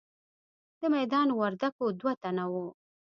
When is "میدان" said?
0.95-1.27